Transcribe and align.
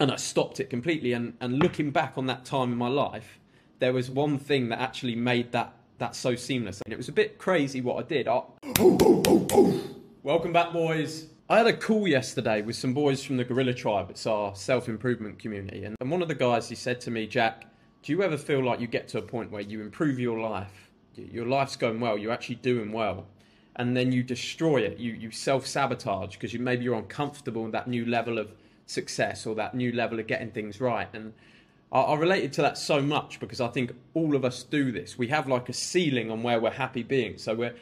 And 0.00 0.10
I 0.10 0.16
stopped 0.16 0.60
it 0.60 0.70
completely. 0.70 1.12
And, 1.12 1.34
and 1.42 1.58
looking 1.58 1.90
back 1.90 2.14
on 2.16 2.26
that 2.26 2.46
time 2.46 2.72
in 2.72 2.78
my 2.78 2.88
life, 2.88 3.38
there 3.80 3.92
was 3.92 4.10
one 4.10 4.38
thing 4.38 4.70
that 4.70 4.80
actually 4.80 5.14
made 5.14 5.52
that, 5.52 5.74
that 5.98 6.16
so 6.16 6.34
seamless. 6.34 6.80
And 6.86 6.92
it 6.94 6.96
was 6.96 7.10
a 7.10 7.12
bit 7.12 7.36
crazy 7.36 7.82
what 7.82 8.02
I 8.02 8.08
did. 8.08 8.26
I... 8.26 8.42
Welcome 10.22 10.54
back, 10.54 10.72
boys. 10.72 11.26
I 11.50 11.58
had 11.58 11.66
a 11.66 11.76
call 11.76 12.08
yesterday 12.08 12.62
with 12.62 12.76
some 12.76 12.94
boys 12.94 13.22
from 13.22 13.36
the 13.36 13.44
Gorilla 13.44 13.74
Tribe. 13.74 14.08
It's 14.08 14.26
our 14.26 14.56
self 14.56 14.88
improvement 14.88 15.38
community. 15.38 15.84
And, 15.84 15.96
and 16.00 16.10
one 16.10 16.22
of 16.22 16.28
the 16.28 16.34
guys, 16.34 16.68
he 16.68 16.76
said 16.76 17.00
to 17.02 17.10
me, 17.10 17.26
Jack, 17.26 17.66
do 18.02 18.12
you 18.12 18.22
ever 18.22 18.38
feel 18.38 18.64
like 18.64 18.80
you 18.80 18.86
get 18.86 19.06
to 19.08 19.18
a 19.18 19.22
point 19.22 19.50
where 19.50 19.60
you 19.60 19.82
improve 19.82 20.18
your 20.18 20.40
life? 20.40 20.90
Your 21.14 21.44
life's 21.44 21.76
going 21.76 22.00
well, 22.00 22.16
you're 22.16 22.32
actually 22.32 22.54
doing 22.54 22.90
well. 22.90 23.26
And 23.76 23.94
then 23.94 24.12
you 24.12 24.22
destroy 24.22 24.78
it. 24.78 24.98
You, 24.98 25.12
you 25.12 25.30
self 25.30 25.66
sabotage 25.66 26.36
because 26.36 26.54
you, 26.54 26.60
maybe 26.60 26.84
you're 26.84 26.94
uncomfortable 26.94 27.64
with 27.64 27.72
that 27.72 27.88
new 27.88 28.06
level 28.06 28.38
of 28.38 28.52
success 28.90 29.46
or 29.46 29.54
that 29.54 29.74
new 29.74 29.92
level 29.92 30.18
of 30.18 30.26
getting 30.26 30.50
things 30.50 30.80
right. 30.80 31.08
And 31.12 31.32
I, 31.92 32.00
I 32.00 32.14
related 32.16 32.52
to 32.54 32.62
that 32.62 32.78
so 32.78 33.00
much 33.00 33.40
because 33.40 33.60
I 33.60 33.68
think 33.68 33.92
all 34.14 34.34
of 34.34 34.44
us 34.44 34.62
do 34.62 34.92
this. 34.92 35.16
We 35.16 35.28
have 35.28 35.48
like 35.48 35.68
a 35.68 35.72
ceiling 35.72 36.30
on 36.30 36.42
where 36.42 36.60
we're 36.60 36.70
happy 36.70 37.02
being. 37.02 37.38
So 37.38 37.54
we're 37.54 37.74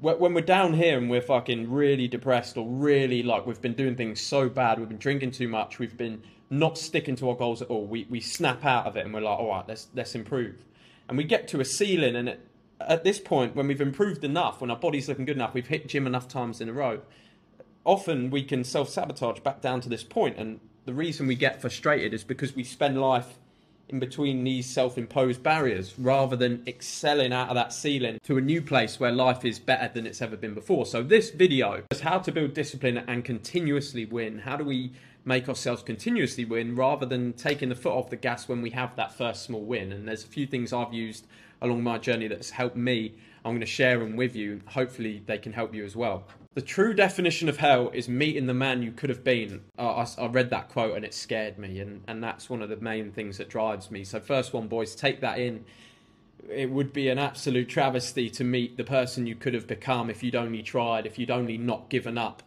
when 0.00 0.34
we're 0.34 0.40
down 0.40 0.74
here 0.74 0.98
and 0.98 1.08
we're 1.08 1.22
fucking 1.22 1.70
really 1.70 2.08
depressed 2.08 2.56
or 2.56 2.66
really 2.66 3.22
like 3.22 3.46
we've 3.46 3.60
been 3.60 3.74
doing 3.74 3.94
things 3.94 4.20
so 4.20 4.48
bad, 4.48 4.80
we've 4.80 4.88
been 4.88 4.98
drinking 4.98 5.30
too 5.30 5.46
much, 5.46 5.78
we've 5.78 5.96
been 5.96 6.20
not 6.50 6.76
sticking 6.76 7.14
to 7.16 7.30
our 7.30 7.36
goals 7.36 7.62
at 7.62 7.68
all. 7.68 7.86
We 7.86 8.06
we 8.10 8.20
snap 8.20 8.64
out 8.64 8.86
of 8.86 8.96
it 8.96 9.04
and 9.04 9.14
we're 9.14 9.20
like, 9.20 9.38
all 9.38 9.48
right, 9.48 9.64
let's 9.68 9.88
let's 9.94 10.14
improve. 10.14 10.56
And 11.08 11.16
we 11.16 11.24
get 11.24 11.46
to 11.48 11.60
a 11.60 11.64
ceiling, 11.64 12.16
and 12.16 12.36
at 12.80 13.04
this 13.04 13.18
point, 13.20 13.54
when 13.54 13.66
we've 13.68 13.80
improved 13.80 14.24
enough, 14.24 14.60
when 14.60 14.70
our 14.70 14.76
body's 14.76 15.08
looking 15.08 15.24
good 15.24 15.36
enough, 15.36 15.54
we've 15.54 15.66
hit 15.66 15.88
gym 15.88 16.06
enough 16.06 16.26
times 16.26 16.60
in 16.60 16.68
a 16.68 16.72
row. 16.72 17.00
Often 17.84 18.30
we 18.30 18.42
can 18.44 18.64
self 18.64 18.88
sabotage 18.88 19.40
back 19.40 19.60
down 19.60 19.80
to 19.82 19.88
this 19.88 20.04
point, 20.04 20.38
and 20.38 20.60
the 20.84 20.94
reason 20.94 21.26
we 21.26 21.34
get 21.34 21.60
frustrated 21.60 22.14
is 22.14 22.24
because 22.24 22.54
we 22.54 22.64
spend 22.64 23.00
life 23.00 23.38
in 23.88 23.98
between 23.98 24.42
these 24.44 24.66
self 24.66 24.96
imposed 24.96 25.42
barriers 25.42 25.98
rather 25.98 26.36
than 26.36 26.62
excelling 26.66 27.32
out 27.32 27.48
of 27.48 27.54
that 27.54 27.72
ceiling 27.72 28.18
to 28.24 28.38
a 28.38 28.40
new 28.40 28.62
place 28.62 28.98
where 28.98 29.12
life 29.12 29.44
is 29.44 29.58
better 29.58 29.92
than 29.92 30.06
it's 30.06 30.22
ever 30.22 30.36
been 30.36 30.54
before. 30.54 30.86
So, 30.86 31.02
this 31.02 31.30
video 31.30 31.82
is 31.90 32.00
how 32.00 32.18
to 32.18 32.32
build 32.32 32.54
discipline 32.54 32.98
and 32.98 33.24
continuously 33.24 34.06
win. 34.06 34.38
How 34.38 34.56
do 34.56 34.64
we 34.64 34.92
make 35.24 35.48
ourselves 35.48 35.82
continuously 35.82 36.44
win 36.44 36.74
rather 36.74 37.06
than 37.06 37.32
taking 37.32 37.68
the 37.68 37.74
foot 37.74 37.92
off 37.92 38.10
the 38.10 38.16
gas 38.16 38.48
when 38.48 38.62
we 38.62 38.70
have 38.70 38.96
that 38.96 39.14
first 39.14 39.42
small 39.42 39.62
win? 39.62 39.92
And 39.92 40.06
there's 40.06 40.24
a 40.24 40.28
few 40.28 40.46
things 40.46 40.72
I've 40.72 40.92
used 40.92 41.26
along 41.60 41.82
my 41.82 41.98
journey 41.98 42.28
that's 42.28 42.50
helped 42.50 42.76
me. 42.76 43.14
I'm 43.44 43.52
going 43.52 43.60
to 43.60 43.66
share 43.66 43.98
them 43.98 44.16
with 44.16 44.36
you. 44.36 44.60
Hopefully, 44.66 45.22
they 45.26 45.38
can 45.38 45.52
help 45.52 45.74
you 45.74 45.84
as 45.84 45.96
well. 45.96 46.24
The 46.54 46.60
true 46.60 46.92
definition 46.92 47.48
of 47.48 47.56
hell 47.56 47.90
is 47.94 48.08
meeting 48.08 48.46
the 48.46 48.54
man 48.54 48.82
you 48.82 48.92
could 48.92 49.08
have 49.08 49.24
been. 49.24 49.62
Uh, 49.78 50.04
I, 50.04 50.22
I, 50.22 50.26
read 50.26 50.50
that 50.50 50.68
quote 50.68 50.94
and 50.94 51.04
it 51.04 51.14
scared 51.14 51.58
me, 51.58 51.80
and, 51.80 52.02
and 52.06 52.22
that's 52.22 52.50
one 52.50 52.60
of 52.60 52.68
the 52.68 52.76
main 52.76 53.10
things 53.10 53.38
that 53.38 53.48
drives 53.48 53.90
me. 53.90 54.04
So, 54.04 54.20
first 54.20 54.52
one, 54.52 54.68
boys, 54.68 54.94
take 54.94 55.20
that 55.22 55.38
in. 55.38 55.64
It 56.50 56.70
would 56.70 56.92
be 56.92 57.08
an 57.08 57.18
absolute 57.18 57.68
travesty 57.68 58.28
to 58.30 58.44
meet 58.44 58.76
the 58.76 58.84
person 58.84 59.26
you 59.26 59.34
could 59.34 59.54
have 59.54 59.66
become 59.66 60.10
if 60.10 60.22
you'd 60.22 60.36
only 60.36 60.62
tried, 60.62 61.06
if 61.06 61.18
you'd 61.18 61.30
only 61.30 61.56
not 61.56 61.88
given 61.88 62.18
up 62.18 62.42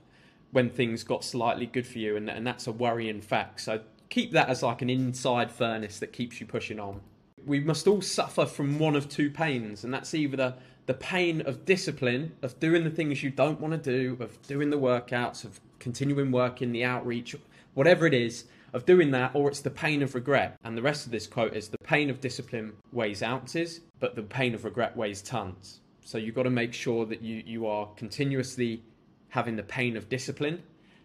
when 0.51 0.69
things 0.69 1.03
got 1.03 1.23
slightly 1.23 1.66
good 1.66 1.85
for 1.85 2.00
you, 2.00 2.16
and, 2.16 2.29
and 2.29 2.45
that's 2.45 2.67
a 2.67 2.72
worrying 2.72 3.22
fact. 3.22 3.61
So, 3.61 3.81
keep 4.09 4.31
that 4.31 4.50
as 4.50 4.63
like 4.63 4.81
an 4.81 4.89
inside 4.89 5.51
furnace 5.51 6.00
that 6.00 6.13
keeps 6.13 6.39
you 6.39 6.45
pushing 6.45 6.79
on. 6.79 7.01
We 7.45 7.59
must 7.59 7.88
all 7.88 8.01
suffer 8.01 8.45
from 8.45 8.79
one 8.79 8.95
of 8.95 9.09
two 9.09 9.29
pains, 9.29 9.84
and 9.84 9.94
that's 9.94 10.13
either 10.13 10.38
the 10.38 10.55
the 10.85 10.94
pain 10.94 11.41
of 11.41 11.66
discipline, 11.66 12.31
of 12.41 12.59
doing 12.59 12.84
the 12.84 12.89
things 12.89 13.23
you 13.23 13.29
don't 13.29 13.59
want 13.59 13.72
to 13.72 13.78
do, 13.78 14.17
of 14.19 14.39
doing 14.44 14.69
the 14.69 14.78
workouts, 14.78 15.44
of 15.44 15.59
continuing 15.79 16.31
working, 16.31 16.72
the 16.72 16.84
outreach, 16.84 17.35
whatever 17.73 18.05
it 18.05 18.13
is, 18.13 18.45
of 18.73 18.85
doing 18.85 19.11
that, 19.11 19.31
or 19.34 19.50
it's 19.50 19.61
the 19.61 19.69
pain 19.69 20.03
of 20.03 20.13
regret. 20.13 20.57
And 20.63 20.78
the 20.78 20.81
rest 20.81 21.05
of 21.05 21.11
this 21.11 21.28
quote 21.28 21.55
is 21.55 21.69
the 21.69 21.78
pain 21.79 22.09
of 22.09 22.19
discipline 22.19 22.73
weighs 22.91 23.23
ounces, 23.23 23.81
but 24.00 24.16
the 24.16 24.23
pain 24.23 24.53
of 24.53 24.66
regret 24.66 24.95
weighs 24.95 25.22
tons. 25.22 25.79
So 26.03 26.17
you've 26.17 26.35
got 26.35 26.44
to 26.44 26.51
make 26.51 26.73
sure 26.73 27.05
that 27.05 27.22
you, 27.22 27.41
you 27.45 27.66
are 27.66 27.88
continuously 27.95 28.84
having 29.30 29.56
the 29.56 29.63
pain 29.63 29.97
of 29.97 30.09
discipline, 30.09 30.63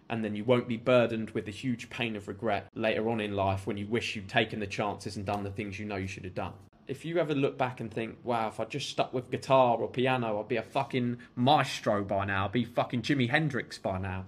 and 0.08 0.24
then 0.24 0.34
you 0.34 0.44
won't 0.44 0.68
be 0.68 0.76
burdened 0.76 1.30
with 1.30 1.46
the 1.46 1.52
huge 1.52 1.90
pain 1.90 2.16
of 2.16 2.28
regret 2.28 2.68
later 2.74 3.08
on 3.08 3.20
in 3.20 3.34
life 3.34 3.66
when 3.66 3.76
you 3.76 3.86
wish 3.86 4.16
you'd 4.16 4.28
taken 4.28 4.60
the 4.60 4.66
chances 4.66 5.16
and 5.16 5.26
done 5.26 5.44
the 5.44 5.50
things 5.50 5.78
you 5.78 5.86
know 5.86 5.96
you 5.96 6.06
should 6.06 6.24
have 6.24 6.34
done 6.34 6.52
if 6.90 7.04
you 7.04 7.18
ever 7.18 7.36
look 7.36 7.56
back 7.56 7.78
and 7.78 7.94
think, 7.94 8.18
wow, 8.24 8.48
if 8.48 8.58
I 8.58 8.64
just 8.64 8.90
stuck 8.90 9.14
with 9.14 9.30
guitar 9.30 9.76
or 9.76 9.88
piano, 9.88 10.40
I'd 10.40 10.48
be 10.48 10.56
a 10.56 10.62
fucking 10.62 11.18
maestro 11.36 12.02
by 12.02 12.24
now. 12.24 12.46
I'd 12.46 12.52
be 12.52 12.64
fucking 12.64 13.02
Jimi 13.02 13.30
Hendrix 13.30 13.78
by 13.78 13.96
now. 13.98 14.24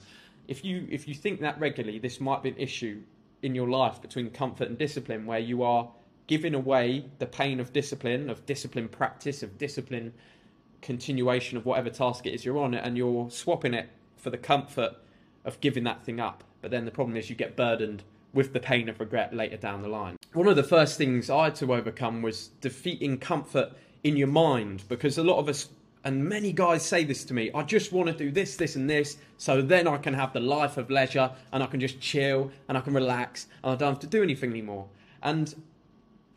If 0.47 0.65
you 0.65 0.87
if 0.89 1.09
you 1.09 1.15
think 1.15 1.41
that 1.41 1.59
regularly, 1.59 1.99
this 1.99 2.21
might 2.21 2.45
be 2.45 2.51
an 2.51 2.57
issue 2.57 3.03
in 3.43 3.57
your 3.57 3.69
life 3.69 4.01
between 4.01 4.31
comfort 4.31 4.69
and 4.69 4.79
discipline, 4.79 5.27
where 5.27 5.41
you 5.41 5.65
are 5.65 5.91
giving 6.29 6.55
away 6.55 7.05
the 7.19 7.27
pain 7.27 7.59
of 7.59 7.73
discipline, 7.73 8.31
of 8.31 8.47
discipline 8.47 8.89
practice, 8.89 9.43
of 9.43 9.59
discipline 9.59 10.13
continuation 10.83 11.57
of 11.57 11.65
whatever 11.65 11.89
task 11.89 12.27
it 12.27 12.35
is 12.35 12.45
you're 12.45 12.59
on, 12.59 12.75
and 12.75 12.97
you're 12.97 13.31
swapping 13.31 13.73
it 13.73 13.89
for 14.17 14.31
the 14.31 14.39
comfort 14.39 14.97
of 15.45 15.61
giving 15.61 15.85
that 15.85 16.05
thing 16.05 16.21
up. 16.21 16.45
But 16.61 16.71
then 16.71 16.85
the 16.85 16.91
problem 16.91 17.17
is 17.17 17.31
you 17.31 17.37
get 17.37 17.57
burdened 17.57 18.03
with 18.33 18.53
the 18.53 18.61
pain 18.61 18.89
of 18.89 19.01
regret 19.01 19.35
later 19.35 19.57
down 19.57 19.83
the 19.83 19.89
line. 19.89 20.17
One 20.33 20.47
of 20.47 20.57
the 20.57 20.63
first 20.63 20.97
things 20.97 21.29
I 21.29 21.45
had 21.45 21.55
to 21.57 21.75
overcome 21.75 22.23
was 22.23 22.49
defeating 22.61 23.19
comfort 23.19 23.73
in 24.05 24.17
your 24.17 24.29
mind 24.29 24.85
because 24.89 25.19
a 25.19 25.23
lot 25.23 25.39
of 25.39 25.49
us 25.49 25.69
and 26.05 26.25
many 26.25 26.53
guys 26.53 26.85
say 26.85 27.05
this 27.05 27.25
to 27.25 27.35
me 27.35 27.51
I 27.55 27.63
just 27.63 27.93
want 27.93 28.09
to 28.09 28.15
do 28.15 28.31
this, 28.31 28.57
this, 28.57 28.77
and 28.77 28.89
this, 28.89 29.19
so 29.37 29.63
then 29.63 29.87
I 29.87 29.99
can 29.99 30.15
have 30.15 30.33
the 30.33 30.41
life 30.41 30.77
of 30.77 30.91
leisure 30.91 31.31
and 31.53 31.63
I 31.63 31.67
can 31.67 31.81
just 31.81 32.01
chill 32.01 32.51
and 32.69 32.77
I 32.79 32.81
can 32.81 32.95
relax 32.95 33.47
and 33.63 33.73
I 33.73 33.77
don't 33.77 33.93
have 33.93 34.01
to 34.01 34.07
do 34.07 34.23
anything 34.23 34.51
anymore. 34.51 34.89
And 35.23 35.55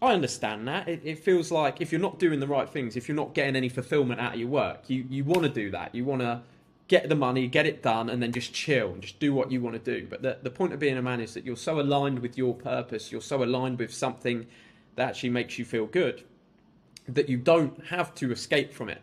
I 0.06 0.14
understand 0.14 0.68
that. 0.68 0.88
It, 0.88 1.02
it 1.04 1.20
feels 1.20 1.52
like 1.52 1.82
if 1.82 1.92
you're 1.92 2.02
not 2.02 2.20
doing 2.20 2.40
the 2.40 2.48
right 2.48 2.70
things, 2.70 2.96
if 2.96 3.08
you're 3.08 3.16
not 3.16 3.34
getting 3.34 3.56
any 3.56 3.70
fulfillment 3.70 4.20
out 4.20 4.34
of 4.34 4.40
your 4.40 4.50
work, 4.50 4.84
you, 4.88 5.06
you 5.10 5.24
want 5.24 5.44
to 5.44 5.50
do 5.50 5.72
that. 5.72 5.94
You 5.94 6.06
want 6.06 6.22
to 6.22 6.42
get 6.88 7.10
the 7.10 7.16
money, 7.16 7.48
get 7.48 7.66
it 7.66 7.82
done, 7.82 8.10
and 8.10 8.22
then 8.22 8.32
just 8.32 8.54
chill 8.54 8.94
and 8.94 9.02
just 9.02 9.20
do 9.20 9.34
what 9.34 9.52
you 9.52 9.62
want 9.62 9.84
to 9.84 10.00
do. 10.00 10.08
But 10.08 10.22
the, 10.22 10.38
the 10.42 10.52
point 10.52 10.74
of 10.74 10.80
being 10.80 10.98
a 10.98 11.02
man 11.02 11.20
is 11.20 11.34
that 11.34 11.46
you're 11.46 11.56
so 11.56 11.80
aligned 11.80 12.20
with 12.20 12.38
your 12.38 12.54
purpose, 12.54 13.12
you're 13.12 13.22
so 13.22 13.44
aligned 13.44 13.80
with 13.80 13.94
something 13.94 14.46
that 14.96 15.10
actually 15.10 15.32
makes 15.32 15.58
you 15.58 15.66
feel 15.66 15.86
good 15.86 16.24
that 17.08 17.30
you 17.30 17.38
don't 17.38 17.86
have 17.88 18.14
to 18.16 18.32
escape 18.32 18.74
from 18.74 18.90
it. 18.90 19.02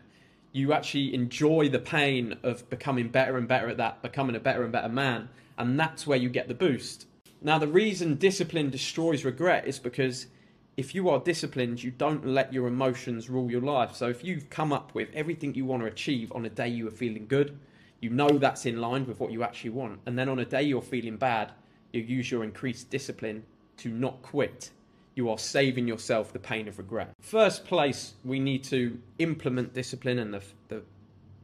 You 0.51 0.73
actually 0.73 1.13
enjoy 1.13 1.69
the 1.69 1.79
pain 1.79 2.37
of 2.43 2.69
becoming 2.69 3.09
better 3.09 3.37
and 3.37 3.47
better 3.47 3.69
at 3.69 3.77
that, 3.77 4.01
becoming 4.01 4.35
a 4.35 4.39
better 4.39 4.63
and 4.63 4.71
better 4.71 4.89
man, 4.89 5.29
And 5.57 5.79
that's 5.79 6.05
where 6.05 6.17
you 6.17 6.29
get 6.29 6.47
the 6.47 6.53
boost. 6.53 7.07
Now, 7.41 7.57
the 7.57 7.67
reason 7.67 8.15
discipline 8.15 8.69
destroys 8.69 9.25
regret 9.25 9.67
is 9.67 9.79
because 9.79 10.27
if 10.75 10.95
you 10.95 11.09
are 11.09 11.19
disciplined, 11.19 11.83
you 11.83 11.91
don't 11.91 12.25
let 12.25 12.51
your 12.51 12.67
emotions 12.67 13.29
rule 13.29 13.51
your 13.51 13.61
life. 13.61 13.95
So 13.95 14.09
if 14.09 14.23
you've 14.23 14.49
come 14.49 14.73
up 14.73 14.95
with 14.95 15.09
everything 15.13 15.53
you 15.53 15.65
want 15.65 15.83
to 15.83 15.87
achieve 15.87 16.31
on 16.33 16.45
a 16.45 16.49
day 16.49 16.67
you 16.67 16.87
are 16.87 16.91
feeling 16.91 17.27
good, 17.27 17.57
you 17.99 18.09
know 18.09 18.29
that's 18.29 18.65
in 18.65 18.81
line 18.81 19.05
with 19.05 19.19
what 19.19 19.31
you 19.31 19.43
actually 19.43 19.69
want. 19.69 19.99
And 20.05 20.17
then 20.17 20.29
on 20.29 20.39
a 20.39 20.45
day 20.45 20.63
you're 20.63 20.81
feeling 20.81 21.17
bad, 21.17 21.51
you 21.91 22.01
use 22.01 22.31
your 22.31 22.43
increased 22.43 22.89
discipline 22.89 23.43
to 23.77 23.89
not 23.89 24.21
quit. 24.23 24.71
You 25.15 25.29
are 25.29 25.37
saving 25.37 25.87
yourself 25.87 26.33
the 26.33 26.39
pain 26.39 26.67
of 26.67 26.79
regret. 26.79 27.11
First 27.21 27.65
place, 27.65 28.15
we 28.25 28.39
need 28.39 28.63
to 28.65 28.99
implement 29.19 29.73
discipline, 29.73 30.17
and 30.17 30.33
the, 30.33 30.43
the 30.69 30.81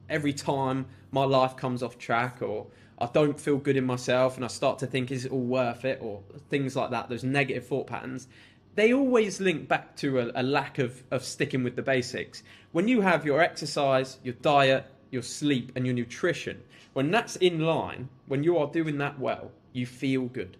every 0.09 0.33
time 0.33 0.87
my 1.11 1.23
life 1.23 1.55
comes 1.55 1.83
off 1.83 1.99
track 1.99 2.41
or 2.41 2.65
I 3.01 3.07
don't 3.13 3.39
feel 3.39 3.57
good 3.57 3.77
in 3.77 3.85
myself 3.85 4.35
and 4.35 4.43
I 4.43 4.49
start 4.49 4.79
to 4.79 4.87
think, 4.87 5.11
is 5.11 5.25
it 5.25 5.31
all 5.31 5.39
worth 5.39 5.85
it? 5.85 5.99
Or 6.01 6.21
things 6.49 6.75
like 6.75 6.89
that, 6.91 7.07
those 7.07 7.23
negative 7.23 7.65
thought 7.65 7.87
patterns, 7.87 8.27
they 8.79 8.93
always 8.93 9.41
link 9.41 9.67
back 9.67 9.93
to 9.97 10.19
a, 10.19 10.31
a, 10.35 10.43
lack 10.43 10.79
of, 10.79 11.03
of 11.11 11.21
sticking 11.21 11.63
with 11.63 11.75
the 11.75 11.81
basics. 11.81 12.43
When 12.71 12.87
you 12.87 13.01
have 13.01 13.25
your 13.25 13.41
exercise, 13.41 14.19
your 14.23 14.35
diet, 14.35 14.85
your 15.11 15.21
sleep, 15.21 15.73
and 15.75 15.85
your 15.85 15.93
nutrition, 15.93 16.63
when 16.93 17.11
that's 17.11 17.35
in 17.35 17.59
line, 17.59 18.07
when 18.27 18.41
you 18.41 18.57
are 18.57 18.67
doing 18.67 18.97
that 18.99 19.19
well, 19.19 19.51
you 19.73 19.85
feel 19.85 20.27
good. 20.27 20.55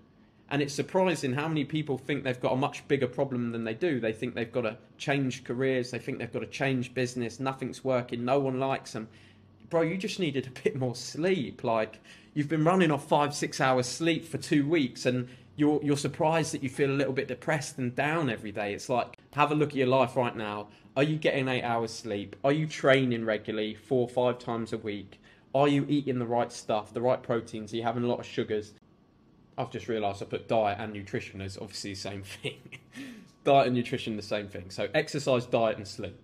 And 0.51 0.62
it's 0.62 0.74
surprising 0.74 1.31
how 1.31 1.48
many 1.48 1.63
people 1.63 1.98
think 1.98 2.24
they've 2.24 2.39
got 2.42 2.51
a 2.51 2.57
much 2.57 2.86
bigger 2.89 3.07
problem 3.07 3.51
than 3.51 3.63
they 3.63 3.74
do. 3.74 4.01
They 4.01 4.12
think 4.12 4.36
they've 4.36 4.51
got 4.51 4.62
to 4.62 4.77
change 4.98 5.45
careers, 5.45 5.92
they 5.92 6.00
think 6.00 6.19
they've 6.19 6.33
got 6.33 6.39
to 6.39 6.48
change 6.48 6.94
business, 6.94 7.39
nothing's 7.39 7.86
working, 7.86 8.25
no 8.25 8.39
one 8.39 8.60
likes 8.60 8.92
them. 8.92 9.07
Bro, 9.69 9.83
you 9.83 9.98
just 9.98 10.19
needed 10.19 10.48
a 10.48 10.62
bit 10.63 10.75
more 10.75 10.95
sleep. 10.95 11.63
Like, 11.63 12.01
you've 12.33 12.50
been 12.50 12.66
running 12.66 12.92
off 12.92 13.07
five, 13.07 13.33
six 13.33 13.62
hours 13.62 13.86
sleep 13.86 14.25
for 14.25 14.39
two 14.39 14.68
weeks 14.68 15.06
and 15.06 15.30
you're 15.59 15.81
you're 15.83 15.97
surprised 15.97 16.53
that 16.53 16.63
you 16.63 16.69
feel 16.69 16.89
a 16.89 16.94
little 16.94 17.11
bit 17.11 17.27
depressed 17.27 17.77
and 17.77 17.94
down 17.94 18.29
every 18.29 18.51
day. 18.51 18.73
It's 18.73 18.88
like 18.88 19.17
have 19.33 19.51
a 19.51 19.56
look 19.56 19.69
at 19.69 19.75
your 19.75 19.88
life 19.88 20.15
right 20.15 20.35
now. 20.35 20.69
Are 20.95 21.03
you 21.03 21.17
getting 21.17 21.50
eight 21.50 21.63
hours 21.63 21.91
sleep? 21.91 22.38
Are 22.44 22.53
you 22.53 22.65
training 22.65 23.25
regularly 23.25 23.75
four 23.75 24.03
or 24.03 24.09
five 24.09 24.39
times 24.39 24.71
a 24.71 24.77
week? 24.77 25.19
Are 25.53 25.67
you 25.67 25.85
eating 25.89 26.17
the 26.17 26.25
right 26.25 26.51
stuff, 26.51 26.94
the 26.94 27.01
right 27.01 27.21
proteins? 27.21 27.73
Are 27.73 27.75
you 27.75 27.83
having 27.83 28.03
a 28.03 28.07
lot 28.07 28.19
of 28.19 28.25
sugars? 28.25 28.73
I've 29.57 29.69
just 29.69 29.89
realised 29.89 30.23
I 30.23 30.25
put 30.27 30.47
diet 30.47 30.77
and 30.79 30.94
nutrition 30.94 31.41
as 31.41 31.57
obviously 31.57 31.94
the 31.94 32.00
same 32.00 32.23
thing. 32.41 32.59
diet 33.44 33.67
and 33.67 33.75
nutrition 33.75 34.15
the 34.15 34.21
same 34.21 34.47
thing. 34.47 34.69
So 34.69 34.88
exercise, 34.94 35.45
diet, 35.45 35.75
and 35.75 35.88
sleep. 35.88 36.17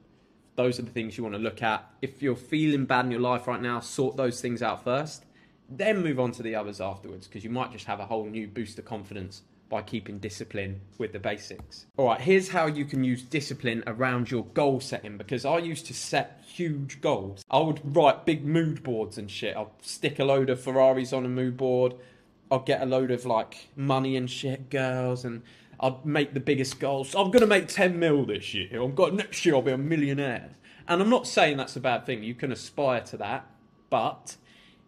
Those 0.56 0.80
are 0.80 0.84
the 0.84 0.92
things 0.92 1.18
you 1.18 1.24
want 1.24 1.36
to 1.36 1.42
look 1.42 1.62
at. 1.62 1.86
If 2.02 2.22
you're 2.22 2.38
feeling 2.38 2.86
bad 2.86 3.04
in 3.04 3.12
your 3.12 3.20
life 3.20 3.48
right 3.48 3.62
now, 3.62 3.82
sort 3.82 4.16
those 4.16 4.40
things 4.40 4.62
out 4.62 4.86
first 4.86 5.26
then 5.70 6.02
move 6.02 6.20
on 6.20 6.32
to 6.34 6.44
the 6.44 6.56
others 6.56 6.80
afterwards 6.80 7.28
because 7.28 7.44
you 7.44 7.50
might 7.50 7.72
just 7.72 7.86
have 7.86 8.00
a 8.00 8.06
whole 8.06 8.26
new 8.26 8.48
boost 8.48 8.78
of 8.80 8.86
confidence 8.86 9.42
by 9.70 9.82
keeping 9.82 10.20
discipline 10.20 10.80
with 10.98 11.12
the 11.12 11.20
basics. 11.20 11.88
All 11.98 12.06
right, 12.06 12.22
here's 12.22 12.50
how 12.50 12.68
you 12.68 12.86
can 12.86 13.04
use 13.04 13.24
discipline 13.24 13.84
around 13.88 14.30
your 14.30 14.46
goal 14.46 14.80
setting 14.80 15.18
because 15.18 15.44
I 15.44 15.58
used 15.58 15.88
to 15.88 15.94
set 15.94 16.44
huge 16.46 17.02
goals. 17.02 17.44
I 17.50 17.60
would 17.60 17.82
write 17.96 18.26
big 18.26 18.46
mood 18.46 18.84
boards 18.84 19.18
and 19.18 19.30
shit. 19.30 19.58
I'd 19.58 19.68
stick 19.82 20.20
a 20.20 20.26
load 20.26 20.50
of 20.50 20.62
Ferraris 20.62 21.14
on 21.14 21.26
a 21.26 21.30
mood 21.30 21.58
board. 21.58 21.96
I'd 22.52 22.66
get 22.66 22.82
a 22.82 22.86
load 22.86 23.10
of 23.10 23.26
like 23.26 23.70
money 23.76 24.16
and 24.16 24.30
shit, 24.30 24.70
girls, 24.70 25.26
and 25.26 25.42
I'd 25.80 26.06
make 26.06 26.34
the 26.34 26.40
biggest 26.40 26.80
goals. 26.80 27.16
I'm 27.16 27.32
gonna 27.32 27.48
make 27.48 27.68
10 27.68 27.98
mil 27.98 28.26
this 28.26 28.54
year. 28.54 28.84
I've 28.84 28.96
got 28.96 29.16
next 29.16 29.46
year 29.46 29.56
I'll 29.56 29.62
be 29.62 29.72
a 29.72 29.78
millionaire. 29.78 30.52
And 30.88 31.02
I'm 31.02 31.10
not 31.10 31.26
saying 31.26 31.58
that's 31.58 31.76
a 31.76 31.80
bad 31.80 32.06
thing. 32.06 32.24
You 32.24 32.36
can 32.36 32.52
aspire 32.52 33.02
to 33.02 33.18
that, 33.18 33.48
but 33.90 34.38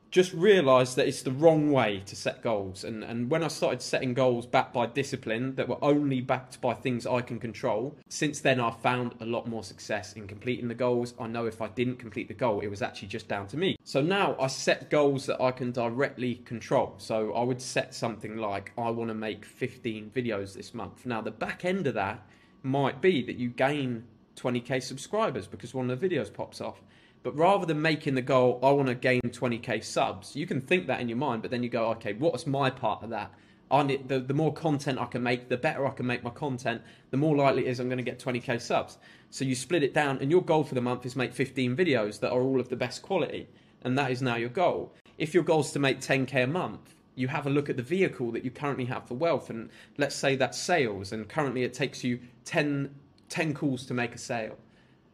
just 0.10 0.34
realised 0.34 0.96
that 0.96 1.08
it's 1.08 1.22
the 1.22 1.32
wrong 1.32 1.72
way 1.72 2.02
to 2.06 2.16
set 2.16 2.42
goals. 2.42 2.84
And, 2.84 3.04
and 3.04 3.30
when 3.30 3.44
I 3.44 3.48
started 3.50 3.82
setting 3.82 4.14
goals 4.14 4.46
backed 4.46 4.74
by 4.74 4.86
discipline 4.86 5.56
that 5.56 5.68
were 5.68 5.84
only 5.84 6.22
backed 6.22 6.62
by 6.62 6.74
things 6.74 7.06
I 7.06 7.22
can 7.22 7.40
control, 7.40 7.98
since 8.08 8.40
then 8.40 8.60
I've 8.60 8.80
found 8.80 9.16
a 9.20 9.26
lot 9.26 9.48
more 9.48 9.64
success 9.64 10.14
in 10.14 10.28
completing 10.28 10.68
the 10.68 10.76
goals. 10.76 11.14
I 11.20 11.28
know 11.28 11.46
if 11.46 11.62
I 11.62 11.68
didn't 11.68 11.98
complete 11.98 12.28
the 12.28 12.34
goal, 12.34 12.62
it 12.62 12.68
was 12.68 12.82
actually 12.82 13.10
just 13.10 13.28
down 13.28 13.48
to 13.48 13.58
me. 13.58 13.76
So 13.84 14.02
now 14.02 14.36
I 14.40 14.48
set 14.48 14.90
goals 14.90 15.26
that 15.26 15.42
I 15.42 15.52
can 15.52 15.72
directly 15.72 16.36
control. 16.36 16.96
So 16.98 17.34
I 17.34 17.44
would 17.44 17.62
set 17.62 17.94
something 17.94 18.38
like, 18.38 18.72
I 18.78 18.90
want 18.90 19.10
to 19.10 19.16
make 19.16 19.46
15 19.46 20.12
videos 20.16 20.54
this 20.54 20.74
month. 20.74 21.06
Now, 21.06 21.22
the 21.22 21.32
back 21.32 21.66
end 21.66 21.88
of 21.88 21.94
that 21.96 22.26
might 22.64 23.02
be 23.02 23.22
that 23.24 23.36
you 23.36 23.50
gain 23.50 24.04
20k 24.38 24.82
subscribers 24.82 25.48
because 25.48 25.74
one 25.74 25.90
of 25.90 26.00
the 26.00 26.10
videos 26.10 26.32
pops 26.32 26.62
off. 26.62 26.82
But 27.28 27.36
rather 27.36 27.66
than 27.66 27.82
making 27.82 28.16
the 28.16 28.22
goal, 28.22 28.58
I 28.64 28.72
want 28.72 28.88
to 28.88 28.96
gain 28.96 29.20
20k 29.20 29.84
subs, 29.84 30.34
you 30.34 30.48
can 30.48 30.62
think 30.62 30.88
that 30.88 31.02
in 31.02 31.10
your 31.10 31.18
mind, 31.18 31.42
but 31.42 31.52
then 31.52 31.62
you 31.62 31.68
go, 31.68 31.90
okay, 31.90 32.14
what's 32.14 32.48
my 32.48 32.70
part 32.70 33.04
of 33.04 33.10
that? 33.10 33.34
I 33.70 33.84
need, 33.84 34.08
the, 34.08 34.22
the 34.22 34.34
more 34.34 34.54
content 34.54 34.98
I 34.98 35.08
can 35.08 35.24
make, 35.24 35.50
the 35.50 35.58
better 35.58 35.86
I 35.86 35.90
can 35.90 36.06
make 36.06 36.24
my 36.24 36.30
content, 36.30 36.82
the 37.12 37.18
more 37.18 37.36
likely 37.36 37.66
it 37.66 37.68
is 37.68 37.82
I'm 37.82 37.90
going 37.90 37.98
to 37.98 38.02
get 38.02 38.18
20k 38.18 38.62
subs. 38.62 38.98
So 39.30 39.44
you 39.44 39.56
split 39.56 39.84
it 39.84 39.94
down, 39.94 40.20
and 40.20 40.32
your 40.32 40.42
goal 40.42 40.64
for 40.64 40.74
the 40.74 40.80
month 40.80 41.06
is 41.06 41.18
make 41.18 41.34
15 41.34 41.76
videos 41.76 42.22
that 42.22 42.32
are 42.32 42.40
all 42.40 42.62
of 42.62 42.70
the 42.70 42.78
best 42.78 43.02
quality, 43.02 43.50
and 43.82 43.98
that 43.98 44.10
is 44.10 44.22
now 44.22 44.38
your 44.38 44.48
goal. 44.48 44.94
If 45.18 45.34
your 45.34 45.44
goal 45.44 45.60
is 45.60 45.72
to 45.72 45.80
make 45.80 46.00
10k 46.00 46.46
a 46.46 46.48
month, 46.48 46.96
you 47.16 47.28
have 47.28 47.46
a 47.46 47.50
look 47.50 47.70
at 47.70 47.76
the 47.76 47.84
vehicle 47.84 48.32
that 48.32 48.46
you 48.46 48.52
currently 48.52 48.86
have 48.86 49.06
for 49.06 49.16
wealth, 49.16 49.50
and 49.50 49.70
let's 49.98 50.16
say 50.16 50.38
that's 50.38 50.58
sales, 50.58 51.12
and 51.12 51.28
currently 51.28 51.64
it 51.64 51.74
takes 51.74 52.06
you 52.06 52.22
10, 52.46 52.96
10 53.28 53.54
calls 53.54 53.86
to 53.88 53.94
make 53.94 54.16
a 54.16 54.18
sale 54.18 54.58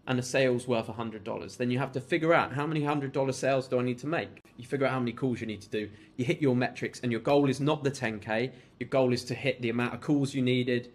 and 0.08 0.20
a 0.20 0.24
sale's 0.24 0.68
worth 0.68 0.88
$100. 0.88 1.58
Then 1.58 1.72
you 1.72 1.80
have 1.80 1.92
to 1.94 2.02
figure 2.02 2.34
out 2.34 2.54
how 2.54 2.68
many 2.68 2.82
$100 2.82 3.34
sales 3.34 3.68
do 3.68 3.80
I 3.80 3.84
need 3.84 4.00
to 4.00 4.08
make? 4.08 4.42
You 4.58 4.66
figure 4.66 4.86
out 4.86 4.94
how 4.94 5.00
many 5.00 5.14
calls 5.14 5.40
you 5.40 5.48
need 5.48 5.62
to 5.62 5.70
do. 5.70 5.90
You 6.18 6.26
hit 6.26 6.42
your 6.42 6.56
metrics, 6.56 7.00
and 7.00 7.12
your 7.12 7.22
goal 7.22 7.50
is 7.50 7.62
not 7.62 7.84
the 7.84 7.92
10K. 7.92 8.52
Your 8.80 8.90
goal 8.90 9.14
is 9.14 9.24
to 9.26 9.34
hit 9.34 9.62
the 9.62 9.70
amount 9.70 9.94
of 9.94 10.02
calls 10.02 10.34
you 10.34 10.42
needed, 10.42 10.92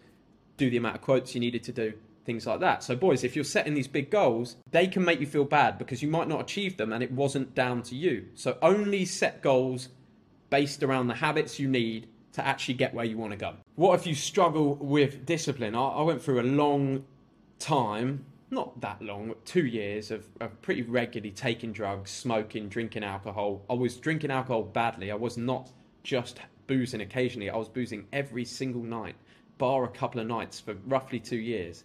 do 0.56 0.68
the 0.68 0.76
amount 0.76 0.96
of 0.96 1.00
quotes 1.00 1.34
you 1.34 1.40
needed 1.40 1.62
to 1.64 1.72
do, 1.72 1.94
things 2.24 2.46
like 2.46 2.60
that. 2.60 2.82
So, 2.82 2.94
boys, 2.94 3.24
if 3.24 3.34
you're 3.34 3.44
setting 3.44 3.74
these 3.74 3.88
big 3.88 4.10
goals, 4.10 4.56
they 4.70 4.86
can 4.86 5.04
make 5.04 5.20
you 5.20 5.26
feel 5.26 5.44
bad 5.44 5.78
because 5.78 6.02
you 6.02 6.08
might 6.08 6.28
not 6.28 6.40
achieve 6.40 6.76
them 6.76 6.92
and 6.92 7.02
it 7.02 7.10
wasn't 7.10 7.54
down 7.54 7.82
to 7.84 7.94
you. 7.94 8.26
So, 8.34 8.58
only 8.60 9.06
set 9.06 9.42
goals 9.42 9.88
based 10.50 10.82
around 10.82 11.08
the 11.08 11.14
habits 11.14 11.58
you 11.58 11.68
need 11.68 12.08
to 12.32 12.46
actually 12.46 12.74
get 12.74 12.94
where 12.94 13.04
you 13.04 13.18
want 13.18 13.32
to 13.32 13.36
go. 13.36 13.54
What 13.74 13.98
if 13.98 14.06
you 14.06 14.14
struggle 14.14 14.74
with 14.76 15.26
discipline? 15.26 15.74
I, 15.74 16.02
went 16.02 16.22
through 16.22 16.40
a 16.40 16.42
long 16.42 17.04
time 17.58 18.24
not 18.50 18.80
that 18.80 19.00
long, 19.02 19.34
two 19.44 19.66
years 19.66 20.10
of, 20.10 20.26
of, 20.40 20.60
pretty 20.62 20.82
regularly 20.82 21.30
taking 21.30 21.72
drugs, 21.72 22.10
smoking, 22.10 22.68
drinking 22.68 23.04
alcohol. 23.04 23.62
I 23.68 23.74
was 23.74 23.96
drinking 23.96 24.30
alcohol 24.30 24.62
badly. 24.62 25.10
I 25.10 25.14
was 25.14 25.36
not 25.36 25.70
just 26.02 26.40
boozing 26.66 27.00
occasionally. 27.00 27.50
I 27.50 27.56
was 27.56 27.68
boozing 27.68 28.06
every 28.12 28.44
single 28.44 28.82
night, 28.82 29.16
bar 29.58 29.84
a 29.84 29.88
couple 29.88 30.20
of 30.20 30.26
nights 30.26 30.60
for 30.60 30.74
roughly 30.86 31.20
two 31.20 31.36
years. 31.36 31.84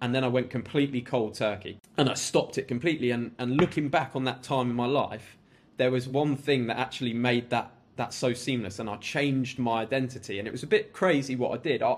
And 0.00 0.14
then 0.14 0.24
I 0.24 0.28
went 0.28 0.50
completely 0.50 1.00
cold 1.00 1.34
turkey. 1.34 1.78
And 1.96 2.10
I 2.10 2.14
stopped 2.14 2.58
it 2.58 2.68
completely. 2.68 3.12
And, 3.12 3.32
and 3.38 3.56
looking 3.56 3.88
back 3.88 4.16
on 4.16 4.24
that 4.24 4.42
time 4.42 4.68
in 4.68 4.76
my 4.76 4.86
life, 4.86 5.38
there 5.76 5.92
was 5.92 6.08
one 6.08 6.36
thing 6.36 6.66
that 6.66 6.78
actually 6.78 7.14
made 7.14 7.48
that, 7.50 7.70
that 7.96 8.12
so 8.12 8.32
seamless. 8.34 8.80
And 8.80 8.90
I 8.90 8.96
changed 8.96 9.58
my 9.58 9.82
identity. 9.82 10.40
And 10.40 10.48
it 10.48 10.50
was 10.50 10.64
a 10.64 10.66
bit 10.66 10.92
crazy 10.92 11.36
what 11.36 11.52
I 11.52 11.62
did. 11.62 11.82
I, 11.82 11.96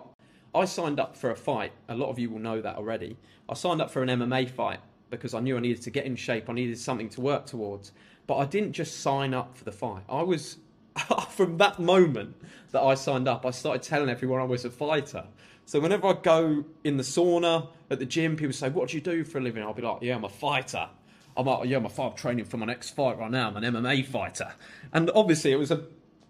I 0.55 0.65
signed 0.67 1.01
up 1.01 1.17
for 1.17 1.31
a 1.31 1.37
fight. 1.37 1.73
A 1.89 1.95
lot 1.95 2.11
of 2.11 2.19
you 2.19 2.31
will 2.31 2.39
know 2.39 2.61
that 2.61 2.77
already. 2.77 3.17
I 3.49 3.55
signed 3.55 3.83
up 3.83 3.91
for 3.91 4.03
an 4.03 4.09
MMA 4.09 4.49
fight 4.49 4.81
because 5.11 5.35
I 5.35 5.41
knew 5.41 5.57
I 5.57 5.61
needed 5.61 5.83
to 5.83 5.91
get 5.91 6.07
in 6.07 6.17
shape. 6.17 6.49
I 6.49 6.53
needed 6.53 6.79
something 6.79 7.09
to 7.11 7.21
work 7.21 7.47
towards. 7.47 7.93
But 8.27 8.37
I 8.37 8.45
didn't 8.47 8.73
just 8.73 9.01
sign 9.01 9.35
up 9.35 9.57
for 9.57 9.65
the 9.65 9.73
fight. 9.73 10.03
I 10.09 10.23
was, 10.23 10.59
from 11.31 11.59
that 11.59 11.79
moment 11.79 12.37
that 12.71 12.83
I 12.83 12.95
signed 12.95 13.29
up, 13.29 13.45
I 13.45 13.51
started 13.51 13.83
telling 13.83 14.09
everyone 14.09 14.41
I 14.41 14.45
was 14.45 14.65
a 14.65 14.71
fighter. 14.71 15.25
So 15.67 15.81
whenever 15.81 16.09
I 16.09 16.13
go 16.15 16.65
in 16.85 16.97
the 16.99 17.03
sauna, 17.03 17.69
at 17.91 17.99
the 17.99 18.07
gym, 18.07 18.37
people 18.37 18.53
say, 18.53 18.69
What 18.69 18.89
do 18.89 18.97
you 18.97 19.03
do 19.03 19.25
for 19.25 19.39
a 19.39 19.41
living? 19.41 19.63
I'll 19.63 19.75
be 19.75 19.83
like, 19.83 20.03
Yeah, 20.03 20.15
I'm 20.15 20.25
a 20.25 20.29
fighter. 20.29 20.89
I'm 21.37 21.47
like, 21.47 21.69
Yeah, 21.69 21.79
I'm 21.79 21.87
a 21.87 21.91
fight 21.91 22.17
training 22.17 22.45
for 22.45 22.59
my 22.59 22.67
next 22.67 22.91
fight 22.91 23.19
right 23.19 23.31
now. 23.31 23.49
I'm 23.49 23.57
an 23.57 23.65
MMA 23.65 24.07
fighter. 24.07 24.55
And 24.93 25.11
obviously, 25.15 25.53
it 25.53 25.59
was 25.59 25.71
a 25.71 25.85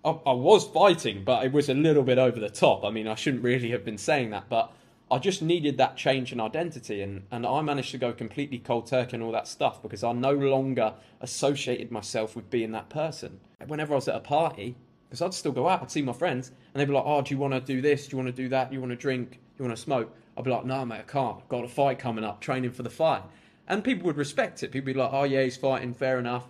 I, 0.04 0.32
was 0.32 0.66
fighting, 0.68 1.24
but 1.24 1.46
it 1.46 1.52
was 1.52 1.70
a 1.70 1.74
little 1.74 2.02
bit 2.02 2.18
over 2.18 2.38
the 2.38 2.50
top. 2.50 2.84
I 2.84 2.90
mean, 2.90 3.08
I 3.08 3.14
shouldn't 3.14 3.42
really 3.42 3.70
have 3.70 3.84
been 3.86 3.96
saying 3.96 4.30
that, 4.30 4.50
but 4.50 4.70
I 5.10 5.18
just 5.18 5.40
needed 5.40 5.78
that 5.78 5.96
change 5.96 6.30
in 6.30 6.40
identity, 6.40 7.00
and, 7.00 7.22
and 7.30 7.46
I 7.46 7.62
managed 7.62 7.90
to 7.92 7.98
go 7.98 8.12
completely 8.12 8.58
cold 8.58 8.86
turkey 8.86 9.14
and 9.14 9.22
all 9.22 9.32
that 9.32 9.48
stuff 9.48 9.80
because 9.82 10.04
I 10.04 10.12
no 10.12 10.32
longer 10.32 10.94
associated 11.20 11.90
myself 11.90 12.36
with 12.36 12.50
being 12.50 12.72
that 12.72 12.90
person. 12.90 13.40
Whenever 13.66 13.94
I 13.94 13.96
was 13.96 14.08
at 14.08 14.16
a 14.16 14.20
party, 14.20 14.76
because 15.08 15.22
I'd 15.22 15.32
still 15.32 15.52
go 15.52 15.68
out, 15.68 15.82
I'd 15.82 15.90
see 15.90 16.02
my 16.02 16.12
friends, 16.12 16.48
and 16.48 16.80
they'd 16.80 16.86
be 16.86 16.92
like, 16.92 17.04
"Oh, 17.06 17.22
do 17.22 17.32
you 17.32 17.38
want 17.38 17.54
to 17.54 17.60
do 17.60 17.80
this? 17.80 18.06
Do 18.06 18.16
you 18.16 18.22
want 18.22 18.34
to 18.34 18.42
do 18.42 18.48
that? 18.50 18.70
Do 18.70 18.74
you 18.74 18.80
want 18.80 18.90
to 18.90 18.96
drink? 18.96 19.38
you 19.58 19.64
want 19.64 19.76
to 19.76 19.82
smoke?" 19.82 20.14
I'd 20.36 20.44
be 20.44 20.50
like, 20.50 20.64
"No, 20.66 20.84
mate, 20.84 21.00
I 21.00 21.02
can't. 21.02 21.48
Got 21.48 21.64
a 21.64 21.68
fight 21.68 21.98
coming 21.98 22.24
up, 22.24 22.40
training 22.40 22.72
for 22.72 22.82
the 22.82 22.90
fight." 22.90 23.22
And 23.68 23.84
people 23.84 24.04
would 24.06 24.16
respect 24.16 24.62
it. 24.62 24.72
People 24.72 24.88
would 24.88 24.94
be 24.94 25.00
like, 25.00 25.12
"Oh, 25.12 25.24
yeah, 25.24 25.44
he's 25.44 25.56
fighting, 25.56 25.94
fair 25.94 26.18
enough." 26.18 26.46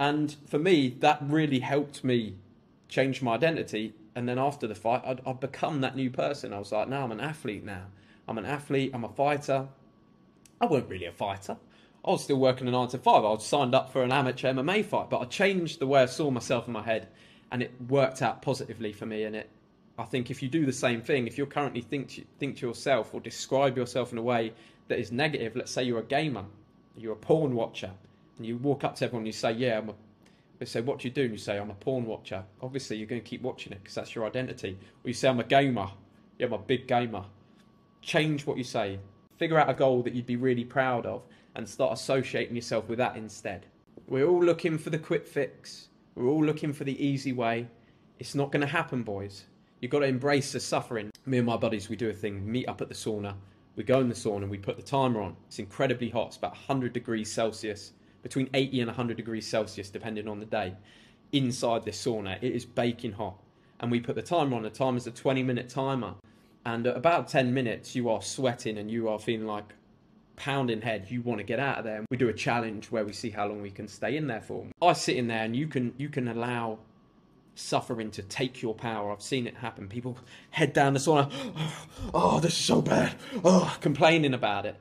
And 0.00 0.34
for 0.46 0.58
me, 0.58 0.96
that 1.00 1.20
really 1.22 1.60
helped 1.60 2.02
me 2.02 2.36
changed 2.92 3.22
my 3.22 3.34
identity. 3.34 3.94
And 4.14 4.28
then 4.28 4.38
after 4.38 4.66
the 4.66 4.74
fight, 4.74 5.02
I'd, 5.04 5.20
I'd 5.26 5.40
become 5.40 5.80
that 5.80 5.96
new 5.96 6.10
person. 6.10 6.52
I 6.52 6.58
was 6.58 6.70
like, 6.70 6.88
now 6.88 7.04
I'm 7.04 7.12
an 7.12 7.20
athlete 7.20 7.64
now. 7.64 7.86
I'm 8.28 8.38
an 8.38 8.46
athlete, 8.46 8.92
I'm 8.94 9.04
a 9.04 9.08
fighter. 9.08 9.68
I 10.60 10.66
wasn't 10.66 10.90
really 10.90 11.06
a 11.06 11.12
fighter. 11.12 11.56
I 12.04 12.10
was 12.10 12.22
still 12.24 12.38
working 12.38 12.68
a 12.68 12.70
nine 12.70 12.88
to 12.88 12.98
five. 12.98 13.24
I 13.24 13.30
was 13.30 13.46
signed 13.46 13.74
up 13.74 13.90
for 13.92 14.02
an 14.02 14.12
amateur 14.12 14.52
MMA 14.52 14.84
fight, 14.84 15.10
but 15.10 15.20
I 15.20 15.24
changed 15.24 15.78
the 15.80 15.86
way 15.86 16.02
I 16.02 16.06
saw 16.06 16.30
myself 16.30 16.66
in 16.66 16.72
my 16.72 16.82
head. 16.82 17.08
and 17.52 17.62
it 17.62 17.70
worked 17.88 18.22
out 18.22 18.42
positively 18.42 18.92
for 18.92 19.06
me. 19.06 19.24
And 19.24 19.36
it, 19.36 19.50
I 19.98 20.04
think, 20.04 20.30
if 20.30 20.42
you 20.42 20.48
do 20.48 20.64
the 20.66 20.72
same 20.72 21.02
thing, 21.02 21.26
if 21.26 21.36
you're 21.36 21.46
currently 21.46 21.82
think 21.82 22.08
to, 22.10 22.24
think 22.38 22.56
to 22.56 22.66
yourself 22.66 23.14
or 23.14 23.20
describe 23.20 23.76
yourself 23.76 24.10
in 24.10 24.18
a 24.18 24.22
way 24.22 24.52
that 24.88 24.98
is 24.98 25.12
negative, 25.12 25.54
let's 25.54 25.70
say 25.70 25.82
you're 25.82 26.00
a 26.00 26.04
gamer, 26.04 26.44
you're 26.96 27.12
a 27.12 27.16
porn 27.16 27.54
watcher, 27.54 27.90
and 28.38 28.46
you 28.46 28.56
walk 28.56 28.84
up 28.84 28.96
to 28.96 29.04
everyone 29.04 29.20
and 29.20 29.26
you 29.26 29.32
say, 29.32 29.52
"Yeah, 29.52 29.78
I'm 29.78 29.90
a 29.90 29.94
they 30.62 30.66
say, 30.66 30.80
What 30.80 31.00
do 31.00 31.08
you 31.08 31.14
do? 31.14 31.22
And 31.22 31.32
you 31.32 31.38
say, 31.38 31.58
I'm 31.58 31.70
a 31.70 31.74
porn 31.74 32.06
watcher. 32.06 32.44
Obviously, 32.60 32.96
you're 32.96 33.08
going 33.08 33.20
to 33.20 33.28
keep 33.28 33.42
watching 33.42 33.72
it 33.72 33.80
because 33.82 33.96
that's 33.96 34.14
your 34.14 34.24
identity. 34.26 34.78
Or 35.04 35.08
you 35.08 35.14
say, 35.14 35.28
I'm 35.28 35.40
a 35.40 35.44
gamer. 35.44 35.88
Yeah, 36.38 36.46
I'm 36.46 36.52
a 36.52 36.58
big 36.58 36.86
gamer. 36.86 37.24
Change 38.00 38.46
what 38.46 38.58
you 38.58 38.64
say. 38.64 39.00
Figure 39.38 39.58
out 39.58 39.68
a 39.68 39.74
goal 39.74 40.02
that 40.02 40.14
you'd 40.14 40.26
be 40.26 40.36
really 40.36 40.64
proud 40.64 41.04
of 41.04 41.22
and 41.56 41.68
start 41.68 41.92
associating 41.92 42.54
yourself 42.54 42.88
with 42.88 42.98
that 42.98 43.16
instead. 43.16 43.66
We're 44.06 44.28
all 44.28 44.42
looking 44.42 44.78
for 44.78 44.90
the 44.90 44.98
quick 44.98 45.26
fix. 45.26 45.88
We're 46.14 46.28
all 46.28 46.44
looking 46.44 46.72
for 46.72 46.84
the 46.84 47.04
easy 47.04 47.32
way. 47.32 47.66
It's 48.20 48.36
not 48.36 48.52
going 48.52 48.60
to 48.60 48.68
happen, 48.68 49.02
boys. 49.02 49.46
You've 49.80 49.90
got 49.90 50.00
to 50.00 50.06
embrace 50.06 50.52
the 50.52 50.60
suffering. 50.60 51.10
Me 51.26 51.38
and 51.38 51.46
my 51.46 51.56
buddies, 51.56 51.88
we 51.88 51.96
do 51.96 52.10
a 52.10 52.14
thing, 52.14 52.50
meet 52.50 52.68
up 52.68 52.80
at 52.80 52.88
the 52.88 52.94
sauna. 52.94 53.34
We 53.74 53.82
go 53.82 53.98
in 53.98 54.08
the 54.08 54.14
sauna 54.14 54.42
and 54.42 54.50
we 54.50 54.58
put 54.58 54.76
the 54.76 54.82
timer 54.82 55.22
on. 55.22 55.34
It's 55.48 55.58
incredibly 55.58 56.08
hot. 56.08 56.28
It's 56.28 56.36
about 56.36 56.52
100 56.52 56.92
degrees 56.92 57.32
Celsius 57.32 57.94
between 58.22 58.48
80 58.54 58.80
and 58.80 58.88
100 58.88 59.16
degrees 59.16 59.46
Celsius, 59.46 59.90
depending 59.90 60.28
on 60.28 60.40
the 60.40 60.46
day, 60.46 60.74
inside 61.32 61.84
this 61.84 62.04
sauna. 62.04 62.36
It 62.42 62.52
is 62.52 62.64
baking 62.64 63.12
hot. 63.12 63.36
And 63.80 63.90
we 63.90 64.00
put 64.00 64.14
the 64.14 64.22
timer 64.22 64.56
on. 64.56 64.62
The 64.62 64.70
timer 64.70 64.96
is 64.96 65.06
a 65.06 65.10
20 65.10 65.42
minute 65.42 65.68
timer. 65.68 66.14
And 66.64 66.86
at 66.86 66.96
about 66.96 67.28
10 67.28 67.52
minutes, 67.52 67.96
you 67.96 68.08
are 68.08 68.22
sweating 68.22 68.78
and 68.78 68.90
you 68.90 69.08
are 69.08 69.18
feeling 69.18 69.46
like 69.46 69.74
pounding 70.36 70.80
head. 70.80 71.06
You 71.08 71.22
want 71.22 71.38
to 71.38 71.44
get 71.44 71.58
out 71.58 71.78
of 71.78 71.84
there. 71.84 71.96
And 71.96 72.06
we 72.10 72.16
do 72.16 72.28
a 72.28 72.32
challenge 72.32 72.90
where 72.90 73.04
we 73.04 73.12
see 73.12 73.30
how 73.30 73.48
long 73.48 73.60
we 73.60 73.70
can 73.70 73.88
stay 73.88 74.16
in 74.16 74.28
there 74.28 74.40
for. 74.40 74.66
I 74.80 74.92
sit 74.92 75.16
in 75.16 75.26
there 75.26 75.42
and 75.42 75.56
you 75.56 75.66
can 75.66 75.94
you 75.98 76.08
can 76.08 76.28
allow 76.28 76.78
suffering 77.54 78.10
to 78.12 78.22
take 78.22 78.62
your 78.62 78.74
power. 78.74 79.12
I've 79.12 79.22
seen 79.22 79.46
it 79.46 79.56
happen. 79.56 79.88
People 79.88 80.18
head 80.50 80.72
down 80.72 80.94
the 80.94 81.00
sauna, 81.00 81.30
oh, 82.14 82.40
this 82.40 82.52
is 82.52 82.64
so 82.64 82.80
bad, 82.80 83.14
oh, 83.44 83.76
complaining 83.80 84.34
about 84.34 84.66
it. 84.66 84.76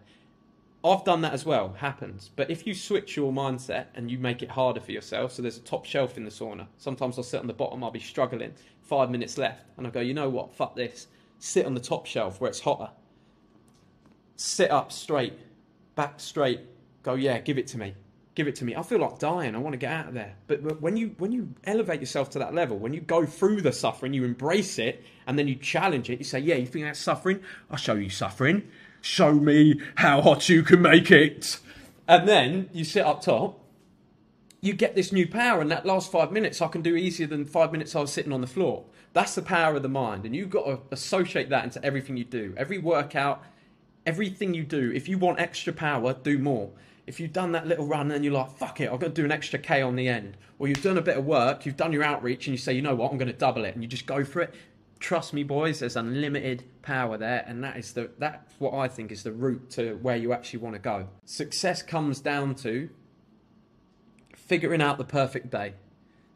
I've 0.84 1.04
done 1.04 1.22
that 1.22 1.34
as 1.34 1.46
well, 1.46 1.74
happens. 1.74 2.32
But 2.36 2.50
if 2.50 2.66
you 2.66 2.74
switch 2.74 3.16
your 3.16 3.32
mindset 3.32 3.88
and 3.94 4.10
you 4.10 4.18
make 4.18 4.42
it 4.42 4.50
harder 4.50 4.80
for 4.80 4.92
yourself, 4.92 5.34
so 5.34 5.42
there's 5.42 5.58
a 5.58 5.62
top 5.62 5.86
shelf 5.86 6.18
in 6.18 6.24
the 6.24 6.32
sauna. 6.32 6.66
Sometimes 6.78 7.18
I'll 7.18 7.24
sit 7.24 7.40
on 7.40 7.48
the 7.48 7.54
bottom, 7.54 7.84
I'll 7.84 7.92
be 7.92 8.00
struggling, 8.00 8.54
five 8.82 9.12
minutes 9.12 9.38
left, 9.38 9.66
and 9.78 9.86
I 9.86 9.92
go, 9.92 10.02
you 10.02 10.16
know 10.16 10.30
what, 10.30 10.54
fuck 10.54 10.76
this. 10.76 11.08
Sit 11.38 11.68
on 11.68 11.76
the 11.76 11.80
top 11.80 12.08
shelf 12.08 12.42
where 12.42 12.50
it's 12.50 12.60
hotter. 12.60 12.90
Sit 14.38 14.72
up 14.72 14.92
straight, 14.92 15.38
back 15.94 16.20
straight, 16.20 16.62
go, 17.04 17.14
yeah, 17.14 17.40
give 17.40 17.60
it 17.60 17.68
to 17.68 17.78
me. 17.78 17.94
Give 18.34 18.48
it 18.48 18.56
to 18.56 18.66
me. 18.66 18.76
I 18.76 18.82
feel 18.82 19.00
like 19.00 19.20
dying. 19.20 19.56
I 19.56 19.58
want 19.58 19.74
to 19.74 19.78
get 19.78 19.92
out 19.92 20.08
of 20.08 20.14
there. 20.14 20.36
But 20.48 20.82
when 20.82 20.96
you 20.96 21.14
when 21.18 21.34
you 21.34 21.54
elevate 21.66 22.00
yourself 22.00 22.30
to 22.30 22.40
that 22.40 22.54
level, 22.54 22.78
when 22.80 22.94
you 22.94 23.02
go 23.02 23.26
through 23.26 23.60
the 23.62 23.74
suffering, 23.74 24.14
you 24.14 24.24
embrace 24.24 24.80
it, 24.80 25.04
and 25.28 25.38
then 25.38 25.50
you 25.50 25.56
challenge 25.56 26.10
it. 26.10 26.18
You 26.18 26.24
say, 26.24 26.40
"Yeah, 26.40 26.56
you 26.56 26.66
think 26.66 26.86
that's 26.86 26.98
suffering? 26.98 27.42
I'll 27.70 27.78
show 27.78 27.96
you 27.96 28.10
suffering." 28.10 28.70
Show 29.02 29.34
me 29.34 29.82
how 29.96 30.22
hot 30.22 30.48
you 30.48 30.64
can 30.64 30.82
make 30.82 31.12
it. 31.12 31.60
And 32.08 32.28
then 32.28 32.70
you 32.72 32.84
sit 32.84 33.06
up 33.06 33.22
top, 33.22 33.60
you 34.62 34.74
get 34.74 34.96
this 34.96 35.12
new 35.12 35.28
power, 35.28 35.60
and 35.60 35.72
that 35.72 35.86
last 35.86 36.12
five 36.12 36.32
minutes 36.32 36.62
I 36.62 36.68
can 36.68 36.82
do 36.82 36.96
easier 36.96 37.28
than 37.28 37.46
five 37.46 37.72
minutes 37.72 37.96
I 37.96 38.02
was 38.02 38.14
sitting 38.14 38.32
on 38.32 38.42
the 38.42 38.48
floor. 38.48 38.86
That's 39.14 39.36
the 39.36 39.42
power 39.42 39.76
of 39.76 39.82
the 39.82 39.90
mind, 39.90 40.26
and 40.26 40.36
you've 40.36 40.50
got 40.50 40.66
to 40.66 40.80
associate 40.92 41.50
that 41.50 41.64
into 41.64 41.84
everything 41.84 42.16
you 42.16 42.24
do. 42.24 42.54
Every 42.56 42.78
workout, 42.78 43.44
everything 44.06 44.54
you 44.54 44.64
do. 44.64 44.92
If 44.92 45.10
you 45.10 45.18
want 45.18 45.40
extra 45.40 45.74
power, 45.74 46.14
do 46.14 46.38
more. 46.38 46.70
If 47.08 47.20
you've 47.20 47.34
done 47.34 47.52
that 47.54 47.68
little 47.68 47.88
run 47.88 48.12
and 48.12 48.24
you're 48.24 48.34
like, 48.34 48.52
fuck 48.52 48.80
it, 48.80 48.86
I'm 48.86 49.00
going 49.00 49.12
to 49.12 49.22
do 49.22 49.26
an 49.26 49.32
extra 49.32 49.60
K 49.60 49.82
on 49.82 49.96
the 49.96 50.08
end, 50.08 50.38
or 50.60 50.68
you've 50.68 50.84
done 50.84 50.98
a 50.98 51.02
bit 51.02 51.18
of 51.18 51.26
work, 51.26 51.66
you've 51.66 51.76
done 51.76 51.92
your 51.92 52.04
outreach, 52.04 52.46
and 52.48 52.54
you 52.54 52.58
say, 52.58 52.74
you 52.74 52.82
know 52.82 52.96
what, 52.96 53.12
I'm 53.12 53.18
going 53.18 53.32
to 53.32 53.38
double 53.38 53.66
it, 53.66 53.74
and 53.74 53.84
you 53.84 53.90
just 53.90 54.06
go 54.06 54.24
for 54.24 54.42
it, 54.42 54.54
trust 55.02 55.34
me, 55.34 55.44
boys, 55.44 55.80
there's 55.80 55.98
unlimited 55.98 56.64
power 56.82 57.18
there, 57.18 57.44
and 57.46 57.62
that 57.64 57.76
is 57.76 57.92
the 57.94 58.12
that's 58.18 58.54
what 58.60 58.74
I 58.74 58.88
think 58.88 59.12
is 59.12 59.24
the 59.24 59.34
route 59.34 59.70
to 59.72 59.96
where 59.96 60.16
you 60.16 60.32
actually 60.32 60.60
want 60.60 60.76
to 60.76 60.80
go. 60.80 61.10
Success 61.26 61.82
comes 61.82 62.22
down 62.22 62.56
to 62.56 62.90
figuring 64.34 64.82
out 64.82 64.98
the 64.98 65.04
perfect 65.04 65.50
day, 65.50 65.74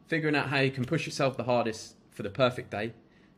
figuring 0.08 0.36
out 0.36 0.48
how 0.48 0.60
you 0.60 0.70
can 0.70 0.84
push 0.84 1.06
yourself 1.06 1.36
the 1.36 1.44
hardest 1.44 1.94
for 2.10 2.22
the 2.22 2.30
perfect 2.30 2.70
day, 2.70 2.92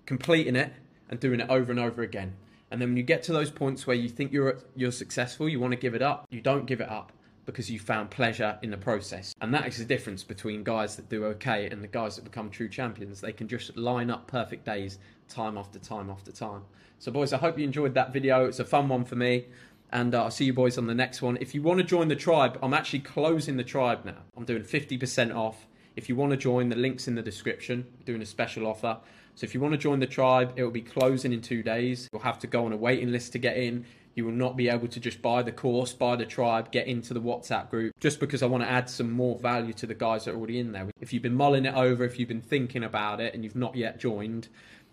completing 0.06 0.56
it, 0.56 0.72
and 1.08 1.20
doing 1.20 1.40
it 1.40 1.48
over 1.48 1.70
and 1.70 1.80
over 1.80 2.02
again. 2.02 2.34
And 2.70 2.80
then 2.80 2.90
when 2.90 2.96
you 2.96 3.02
get 3.02 3.22
to 3.24 3.32
those 3.32 3.50
points 3.50 3.86
where 3.86 3.96
you 3.96 4.08
think 4.08 4.32
you're 4.32 4.58
you're 4.74 4.92
successful, 4.92 5.48
you 5.48 5.60
want 5.60 5.72
to 5.72 5.78
give 5.78 5.94
it 5.94 6.02
up, 6.02 6.26
you 6.30 6.40
don't 6.40 6.66
give 6.66 6.80
it 6.80 6.88
up 6.88 7.12
because 7.44 7.70
you 7.70 7.78
found 7.78 8.10
pleasure 8.10 8.58
in 8.60 8.70
the 8.70 8.76
process. 8.76 9.34
And 9.40 9.54
that 9.54 9.66
is 9.66 9.78
the 9.78 9.84
difference 9.86 10.22
between 10.22 10.62
guys 10.62 10.96
that 10.96 11.08
do 11.08 11.24
okay 11.24 11.66
and 11.70 11.82
the 11.82 11.88
guys 11.88 12.16
that 12.16 12.24
become 12.24 12.50
true 12.50 12.68
champions. 12.68 13.22
They 13.22 13.32
can 13.32 13.48
just 13.48 13.74
line 13.74 14.10
up 14.10 14.26
perfect 14.26 14.66
days 14.66 14.98
time 15.28 15.56
after 15.56 15.78
time 15.78 16.10
after 16.10 16.32
time. 16.32 16.62
So, 16.98 17.12
boys, 17.12 17.32
I 17.32 17.38
hope 17.38 17.58
you 17.58 17.64
enjoyed 17.64 17.94
that 17.94 18.12
video. 18.12 18.46
It's 18.46 18.58
a 18.58 18.64
fun 18.64 18.88
one 18.88 19.04
for 19.04 19.16
me. 19.16 19.46
And 19.90 20.14
uh, 20.14 20.24
I'll 20.24 20.30
see 20.30 20.44
you 20.44 20.52
boys 20.52 20.76
on 20.76 20.86
the 20.86 20.94
next 20.94 21.22
one. 21.22 21.38
If 21.40 21.54
you 21.54 21.62
want 21.62 21.78
to 21.78 21.84
join 21.84 22.08
the 22.08 22.16
tribe, 22.16 22.58
I'm 22.62 22.74
actually 22.74 23.00
closing 23.00 23.56
the 23.56 23.64
tribe 23.64 24.04
now. 24.04 24.18
I'm 24.36 24.44
doing 24.44 24.62
50% 24.62 25.34
off. 25.34 25.66
If 25.96 26.08
you 26.08 26.16
want 26.16 26.30
to 26.32 26.36
join, 26.36 26.68
the 26.68 26.76
link's 26.76 27.08
in 27.08 27.14
the 27.14 27.22
description. 27.22 27.86
I'm 27.98 28.04
doing 28.04 28.22
a 28.22 28.26
special 28.26 28.66
offer. 28.66 28.98
So 29.34 29.44
if 29.44 29.54
you 29.54 29.60
want 29.60 29.72
to 29.72 29.78
join 29.78 30.00
the 30.00 30.06
tribe, 30.06 30.52
it 30.56 30.62
will 30.62 30.70
be 30.70 30.82
closing 30.82 31.32
in 31.32 31.40
two 31.40 31.62
days. 31.62 32.08
You'll 32.12 32.22
have 32.22 32.38
to 32.40 32.46
go 32.46 32.66
on 32.66 32.72
a 32.72 32.76
waiting 32.76 33.12
list 33.12 33.32
to 33.32 33.38
get 33.38 33.56
in. 33.56 33.86
You 34.14 34.24
will 34.24 34.32
not 34.32 34.56
be 34.56 34.68
able 34.68 34.88
to 34.88 34.98
just 34.98 35.22
buy 35.22 35.44
the 35.44 35.52
course, 35.52 35.92
buy 35.92 36.16
the 36.16 36.26
tribe, 36.26 36.72
get 36.72 36.88
into 36.88 37.14
the 37.14 37.20
WhatsApp 37.20 37.70
group, 37.70 37.94
just 38.00 38.18
because 38.18 38.42
I 38.42 38.46
want 38.46 38.64
to 38.64 38.68
add 38.68 38.90
some 38.90 39.12
more 39.12 39.38
value 39.38 39.72
to 39.74 39.86
the 39.86 39.94
guys 39.94 40.24
that 40.24 40.32
are 40.32 40.36
already 40.36 40.58
in 40.58 40.72
there. 40.72 40.88
If 41.00 41.12
you've 41.12 41.22
been 41.22 41.36
mulling 41.36 41.66
it 41.66 41.74
over, 41.74 42.04
if 42.04 42.18
you've 42.18 42.28
been 42.28 42.42
thinking 42.42 42.82
about 42.82 43.20
it 43.20 43.32
and 43.32 43.44
you've 43.44 43.54
not 43.54 43.76
yet 43.76 44.00
joined, 44.00 44.48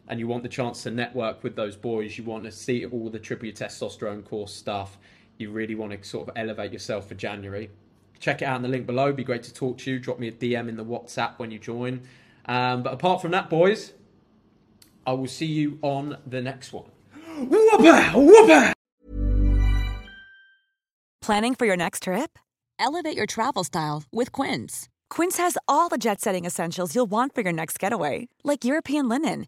and 0.07 0.19
you 0.19 0.27
want 0.27 0.43
the 0.43 0.49
chance 0.49 0.83
to 0.83 0.91
network 0.91 1.43
with 1.43 1.55
those 1.55 1.75
boys, 1.75 2.17
you 2.17 2.23
want 2.23 2.43
to 2.43 2.51
see 2.51 2.85
all 2.85 3.09
the 3.09 3.19
triple 3.19 3.47
your 3.47 3.55
testosterone 3.55 4.23
course 4.23 4.53
stuff, 4.53 4.97
you 5.37 5.51
really 5.51 5.75
want 5.75 5.91
to 5.91 6.07
sort 6.07 6.29
of 6.29 6.37
elevate 6.37 6.71
yourself 6.71 7.07
for 7.07 7.15
January, 7.15 7.69
check 8.19 8.41
it 8.41 8.45
out 8.45 8.57
in 8.57 8.61
the 8.61 8.67
link 8.67 8.85
below. 8.85 9.05
It'd 9.05 9.15
be 9.15 9.23
great 9.23 9.43
to 9.43 9.53
talk 9.53 9.77
to 9.79 9.91
you. 9.91 9.99
Drop 9.99 10.19
me 10.19 10.27
a 10.27 10.31
DM 10.31 10.69
in 10.69 10.77
the 10.77 10.85
WhatsApp 10.85 11.37
when 11.37 11.51
you 11.51 11.59
join. 11.59 12.01
Um, 12.45 12.83
but 12.83 12.93
apart 12.93 13.21
from 13.21 13.31
that, 13.31 13.49
boys, 13.49 13.93
I 15.05 15.13
will 15.13 15.27
see 15.27 15.45
you 15.45 15.79
on 15.81 16.17
the 16.25 16.41
next 16.41 16.73
one. 16.73 16.89
Whoopah! 17.39 18.13
Whoopah! 18.13 18.73
Planning 21.21 21.55
for 21.55 21.65
your 21.65 21.77
next 21.77 22.03
trip? 22.03 22.37
Elevate 22.77 23.17
your 23.17 23.25
travel 23.25 23.63
style 23.63 24.03
with 24.11 24.31
Quince. 24.31 24.89
Quince 25.09 25.37
has 25.37 25.57
all 25.67 25.89
the 25.89 25.97
jet 25.97 26.21
setting 26.21 26.45
essentials 26.45 26.93
you'll 26.93 27.05
want 27.05 27.33
for 27.33 27.41
your 27.41 27.53
next 27.53 27.79
getaway, 27.79 28.27
like 28.43 28.63
European 28.65 29.09
linen, 29.09 29.47